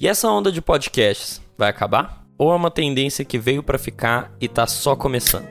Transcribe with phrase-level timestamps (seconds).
[0.00, 2.24] E essa onda de podcasts vai acabar?
[2.38, 5.48] Ou é uma tendência que veio para ficar e tá só começando?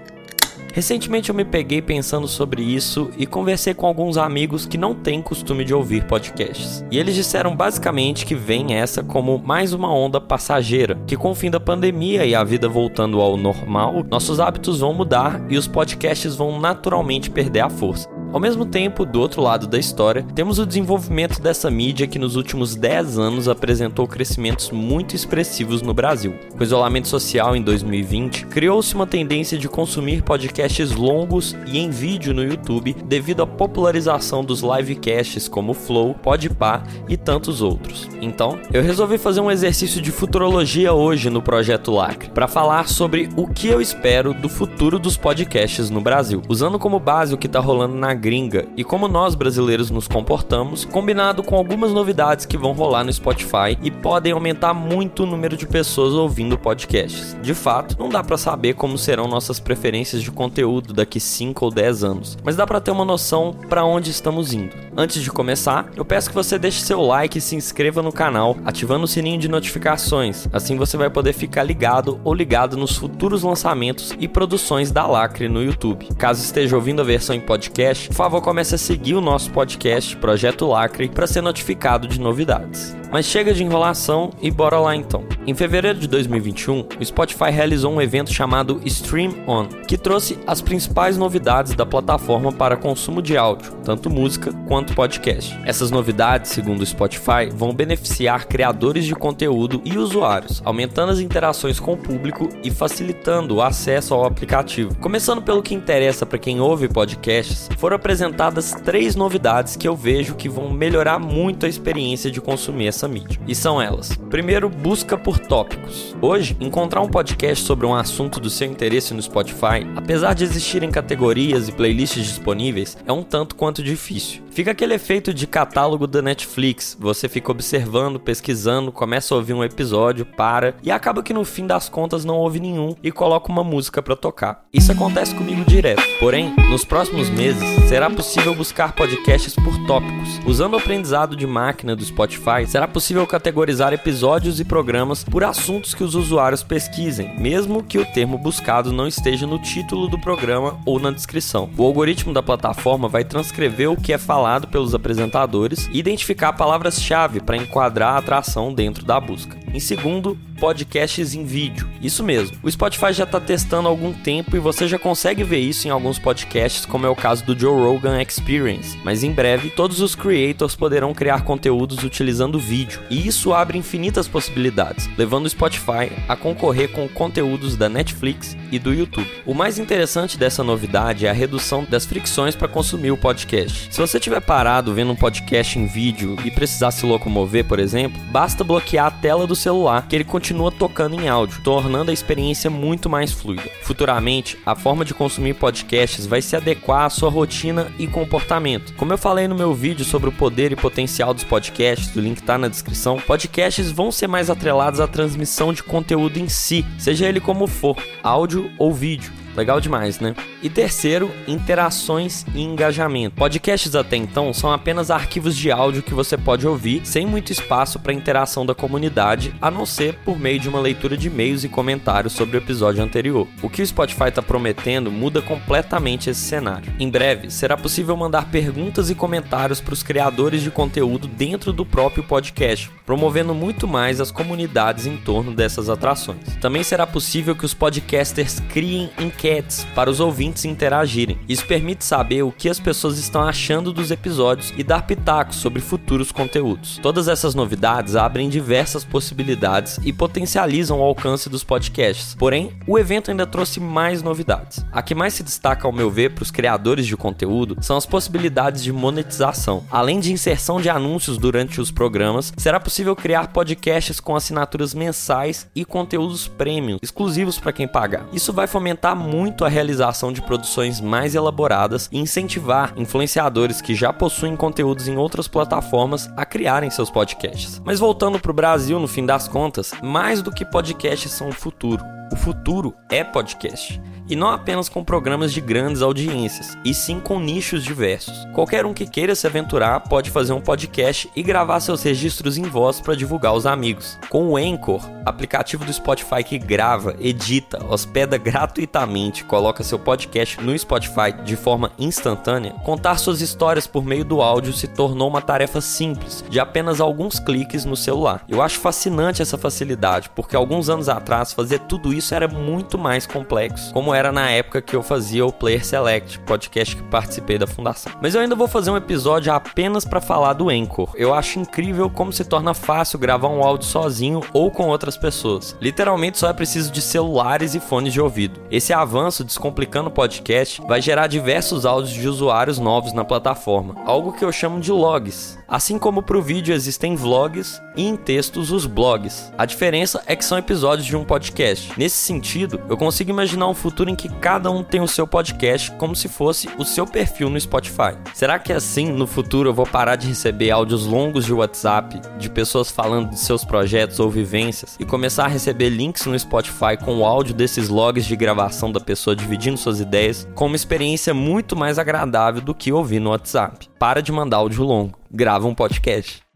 [0.74, 5.22] Recentemente eu me peguei pensando sobre isso e conversei com alguns amigos que não têm
[5.22, 6.82] costume de ouvir podcasts.
[6.90, 11.36] E eles disseram basicamente que vem essa como mais uma onda passageira, que com o
[11.36, 15.68] fim da pandemia e a vida voltando ao normal, nossos hábitos vão mudar e os
[15.68, 18.17] podcasts vão naturalmente perder a força.
[18.34, 22.36] Ao mesmo tempo, do outro lado da história, temos o desenvolvimento dessa mídia que nos
[22.36, 26.36] últimos 10 anos apresentou crescimentos muito expressivos no Brasil.
[26.52, 31.90] Com o isolamento social em 2020, criou-se uma tendência de consumir podcasts longos e em
[31.90, 38.10] vídeo no YouTube devido à popularização dos livecasts como Flow, Podpah e tantos outros.
[38.22, 43.30] Então, eu resolvi fazer um exercício de futurologia hoje no projeto Lacre, para falar sobre
[43.38, 47.48] o que eu espero do futuro dos podcasts no Brasil, usando como base o que
[47.48, 52.58] está rolando na gringa e como nós brasileiros nos comportamos, combinado com algumas novidades que
[52.58, 57.38] vão rolar no Spotify e podem aumentar muito o número de pessoas ouvindo podcasts.
[57.42, 61.72] De fato, não dá para saber como serão nossas preferências de conteúdo daqui 5 ou
[61.72, 64.87] 10 anos, mas dá para ter uma noção para onde estamos indo.
[65.00, 68.58] Antes de começar, eu peço que você deixe seu like e se inscreva no canal,
[68.66, 70.48] ativando o sininho de notificações.
[70.52, 75.48] Assim você vai poder ficar ligado ou ligado nos futuros lançamentos e produções da Lacre
[75.48, 76.08] no YouTube.
[76.18, 80.18] Caso esteja ouvindo a versão em podcast, por favor, comece a seguir o nosso podcast
[80.18, 82.96] Projeto Lacre para ser notificado de novidades.
[83.12, 85.24] Mas chega de enrolação e bora lá então.
[85.46, 90.62] Em fevereiro de 2021, o Spotify realizou um evento chamado Stream On, que trouxe as
[90.62, 95.58] principais novidades da plataforma para consumo de áudio, tanto música quanto podcast.
[95.64, 101.80] Essas novidades, segundo o Spotify, vão beneficiar criadores de conteúdo e usuários, aumentando as interações
[101.80, 104.96] com o público e facilitando o acesso ao aplicativo.
[104.96, 110.36] Começando pelo que interessa para quem ouve podcasts, foram apresentadas três novidades que eu vejo
[110.36, 113.38] que vão melhorar muito a experiência de consumir mídia.
[113.46, 116.16] E são elas: primeiro, busca por tópicos.
[116.22, 120.90] Hoje, encontrar um podcast sobre um assunto do seu interesse no Spotify, apesar de existirem
[120.90, 124.48] categorias e playlists disponíveis, é um tanto quanto difícil.
[124.52, 126.98] Fica aquele efeito de catálogo da Netflix.
[127.00, 131.68] Você fica observando, pesquisando, começa a ouvir um episódio, para e acaba que no fim
[131.68, 134.64] das contas não ouve nenhum e coloca uma música para tocar.
[134.72, 136.02] Isso acontece comigo direto.
[136.20, 140.40] Porém, nos próximos meses será possível buscar podcasts por tópicos.
[140.46, 145.94] Usando o aprendizado de máquina do Spotify, será possível categorizar episódios e programas por assuntos
[145.94, 150.80] que os usuários pesquisem, mesmo que o termo buscado não esteja no título do programa
[150.86, 151.70] ou na descrição.
[151.78, 157.40] O algoritmo da plataforma vai transcrever o que é falado pelos apresentadores e identificar palavras-chave
[157.40, 159.58] para enquadrar a atração dentro da busca.
[159.74, 161.88] Em segundo, podcasts em vídeo.
[162.02, 162.58] Isso mesmo.
[162.64, 165.92] O Spotify já está testando há algum tempo e você já consegue ver isso em
[165.92, 168.98] alguns podcasts, como é o caso do Joe Rogan Experience.
[169.04, 173.02] Mas em breve, todos os creators poderão criar conteúdos utilizando vídeo.
[173.10, 178.80] E isso abre infinitas possibilidades, levando o Spotify a concorrer com conteúdos da Netflix e
[178.80, 179.30] do YouTube.
[179.46, 183.94] O mais interessante dessa novidade é a redução das fricções para consumir o podcast.
[183.94, 188.20] Se você estiver parado vendo um podcast em vídeo e precisar se locomover, por exemplo,
[188.32, 192.70] basta bloquear a tela do celular que ele continua tocando em áudio, tornando a experiência
[192.70, 193.70] muito mais fluida.
[193.82, 198.94] Futuramente, a forma de consumir podcasts vai se adequar à sua rotina e comportamento.
[198.94, 202.38] Como eu falei no meu vídeo sobre o poder e potencial dos podcasts, o link
[202.38, 207.28] está na descrição, podcasts vão ser mais atrelados à transmissão de conteúdo em si, seja
[207.28, 209.47] ele como for, áudio ou vídeo.
[209.58, 210.36] Legal demais, né?
[210.62, 213.36] E terceiro, interações e engajamento.
[213.36, 217.98] Podcasts até então são apenas arquivos de áudio que você pode ouvir sem muito espaço
[217.98, 221.70] para interação da comunidade, a não ser por meio de uma leitura de e-mails e
[221.70, 223.48] comentários sobre o episódio anterior.
[223.64, 226.94] O que o Spotify está prometendo muda completamente esse cenário.
[227.00, 231.84] Em breve, será possível mandar perguntas e comentários para os criadores de conteúdo dentro do
[231.84, 236.56] próprio podcast, promovendo muito mais as comunidades em torno dessas atrações.
[236.62, 241.40] Também será possível que os podcasters criem enquetes enquetes para os ouvintes interagirem.
[241.48, 245.82] Isso permite saber o que as pessoas estão achando dos episódios e dar pitacos sobre
[245.82, 247.00] futuros conteúdos.
[247.02, 252.36] Todas essas novidades abrem diversas possibilidades e potencializam o alcance dos podcasts.
[252.36, 254.86] Porém, o evento ainda trouxe mais novidades.
[254.92, 258.06] A que mais se destaca, ao meu ver, para os criadores de conteúdo são as
[258.06, 259.84] possibilidades de monetização.
[259.90, 265.68] Além de inserção de anúncios durante os programas, será possível criar podcasts com assinaturas mensais
[265.74, 268.26] e conteúdos premium exclusivos para quem pagar.
[268.34, 273.94] Isso vai fomentar muito muito a realização de produções mais elaboradas e incentivar influenciadores que
[273.94, 277.80] já possuem conteúdos em outras plataformas a criarem seus podcasts.
[277.86, 281.54] Mas voltando para o Brasil, no fim das contas, mais do que podcasts são o
[281.54, 282.04] futuro.
[282.32, 284.02] O futuro é podcast.
[284.30, 288.46] E não apenas com programas de grandes audiências, e sim com nichos diversos.
[288.54, 292.64] Qualquer um que queira se aventurar pode fazer um podcast e gravar seus registros em
[292.64, 294.18] voz para divulgar aos amigos.
[294.30, 300.78] Com o Anchor, aplicativo do Spotify que grava, edita, hospeda gratuitamente, coloca seu podcast no
[300.78, 305.82] Spotify de forma instantânea, contar suas histórias por meio do áudio se tornou uma tarefa
[305.82, 308.44] simples, de apenas alguns cliques no celular.
[308.48, 313.26] Eu acho fascinante essa facilidade, porque alguns anos atrás fazer tudo isso era muito mais
[313.26, 317.68] complexo, como era na época que eu fazia o Player Select, podcast que participei da
[317.68, 318.12] fundação.
[318.22, 321.12] Mas eu ainda vou fazer um episódio apenas para falar do Anchor.
[321.16, 325.76] Eu acho incrível como se torna fácil gravar um áudio sozinho ou com outras pessoas.
[325.80, 328.60] Literalmente só é preciso de celulares e fones de ouvido.
[328.72, 334.34] Esse avanço descomplicando o podcast vai gerar diversos áudios de usuários novos na plataforma, algo
[334.34, 335.58] que eu chamo de logs.
[335.68, 339.52] Assim como para o vídeo existem vlogs e em textos os blogs.
[339.58, 341.92] A diferença é que são episódios de um podcast.
[341.98, 345.92] Nesse sentido, eu consigo imaginar um futuro em que cada um tem o seu podcast
[345.94, 348.18] como se fosse o seu perfil no Spotify.
[348.34, 352.50] Será que assim no futuro eu vou parar de receber áudios longos de WhatsApp de
[352.50, 357.18] pessoas falando de seus projetos ou vivências e começar a receber links no Spotify com
[357.18, 361.76] o áudio desses logs de gravação da pessoa dividindo suas ideias com uma experiência muito
[361.76, 363.90] mais agradável do que ouvir no WhatsApp?
[364.00, 366.47] Para de mandar áudio longo, grava um podcast.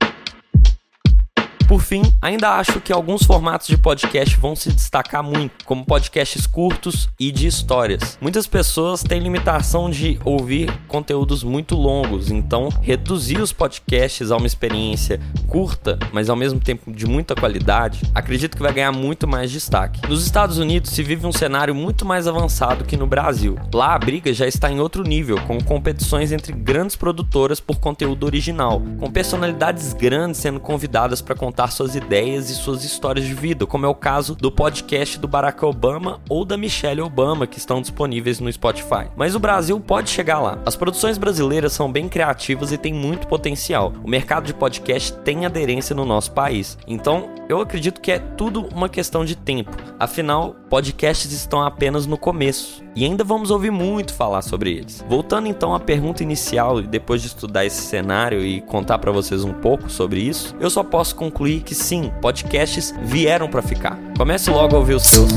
[1.82, 6.46] Por fim, ainda acho que alguns formatos de podcast vão se destacar muito, como podcasts
[6.46, 8.20] curtos e de histórias.
[8.22, 14.46] Muitas pessoas têm limitação de ouvir conteúdos muito longos, então reduzir os podcasts a uma
[14.46, 19.50] experiência curta, mas ao mesmo tempo de muita qualidade, acredito que vai ganhar muito mais
[19.50, 20.08] destaque.
[20.08, 23.58] Nos Estados Unidos se vive um cenário muito mais avançado que no Brasil.
[23.74, 28.28] Lá a briga já está em outro nível, com competições entre grandes produtoras por conteúdo
[28.28, 33.66] original, com personalidades grandes sendo convidadas para contar suas ideias e suas histórias de vida,
[33.66, 37.82] como é o caso do podcast do Barack Obama ou da Michelle Obama, que estão
[37.82, 39.08] disponíveis no Spotify.
[39.16, 40.60] Mas o Brasil pode chegar lá.
[40.66, 43.94] As produções brasileiras são bem criativas e têm muito potencial.
[44.04, 46.78] O mercado de podcast tem aderência no nosso país.
[46.88, 49.76] Então, eu acredito que é tudo uma questão de tempo.
[50.00, 55.04] Afinal, podcasts estão apenas no começo e ainda vamos ouvir muito falar sobre eles.
[55.08, 59.44] Voltando então à pergunta inicial e depois de estudar esse cenário e contar para vocês
[59.44, 63.98] um pouco sobre isso, eu só posso concluir que sim, podcasts vieram para ficar.
[64.18, 65.32] Comece logo a ouvir os seus.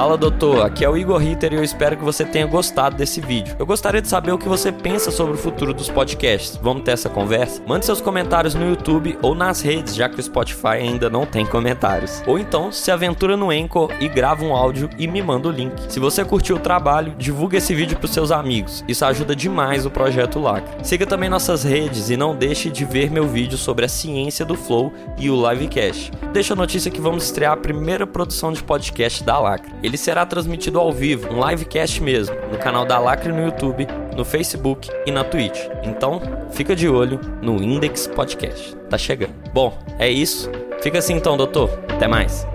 [0.00, 3.20] Fala doutor, aqui é o Igor Ritter e eu espero que você tenha gostado desse
[3.20, 3.54] vídeo.
[3.58, 6.56] Eu gostaria de saber o que você pensa sobre o futuro dos podcasts.
[6.56, 7.62] Vamos ter essa conversa?
[7.66, 11.44] Mande seus comentários no YouTube ou nas redes, já que o Spotify ainda não tem
[11.44, 12.22] comentários.
[12.26, 15.92] Ou então se aventura no Anchor e grava um áudio e me manda o link.
[15.92, 18.82] Se você curtiu o trabalho, divulgue esse vídeo para seus amigos.
[18.88, 20.82] Isso ajuda demais o projeto Lacre.
[20.82, 24.54] Siga também nossas redes e não deixe de ver meu vídeo sobre a ciência do
[24.54, 26.10] Flow e o Livecast.
[26.32, 30.24] Deixa a notícia que vamos estrear a primeira produção de podcast da Lacre ele será
[30.24, 35.10] transmitido ao vivo, um livecast mesmo, no canal da Lacre no YouTube, no Facebook e
[35.10, 35.58] na Twitch.
[35.82, 36.22] Então,
[36.52, 38.76] fica de olho no Index Podcast.
[38.88, 39.34] Tá chegando.
[39.52, 40.48] Bom, é isso.
[40.80, 41.70] Fica assim então, doutor.
[41.88, 42.46] Até mais.